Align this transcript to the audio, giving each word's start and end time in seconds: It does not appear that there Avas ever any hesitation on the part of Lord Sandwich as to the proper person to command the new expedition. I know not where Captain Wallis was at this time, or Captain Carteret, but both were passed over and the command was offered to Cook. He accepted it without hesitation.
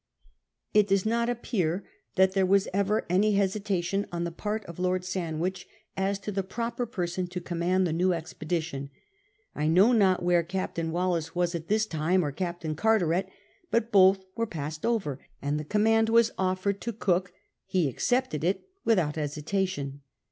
It 0.73 0.87
does 0.87 1.05
not 1.05 1.29
appear 1.29 1.83
that 2.15 2.31
there 2.31 2.47
Avas 2.47 2.67
ever 2.73 3.05
any 3.07 3.33
hesitation 3.33 4.07
on 4.11 4.23
the 4.23 4.31
part 4.31 4.65
of 4.65 4.79
Lord 4.79 5.05
Sandwich 5.05 5.67
as 5.95 6.17
to 6.21 6.31
the 6.31 6.41
proper 6.41 6.87
person 6.87 7.27
to 7.27 7.39
command 7.39 7.85
the 7.85 7.93
new 7.93 8.11
expedition. 8.11 8.89
I 9.53 9.67
know 9.67 9.91
not 9.91 10.23
where 10.23 10.41
Captain 10.41 10.89
Wallis 10.91 11.35
was 11.35 11.53
at 11.53 11.67
this 11.67 11.85
time, 11.85 12.25
or 12.25 12.31
Captain 12.31 12.73
Carteret, 12.73 13.29
but 13.69 13.91
both 13.91 14.25
were 14.35 14.47
passed 14.47 14.87
over 14.87 15.19
and 15.39 15.59
the 15.59 15.63
command 15.63 16.09
was 16.09 16.31
offered 16.35 16.81
to 16.81 16.93
Cook. 16.93 17.31
He 17.67 17.87
accepted 17.87 18.43
it 18.43 18.67
without 18.83 19.17
hesitation. 19.17 20.01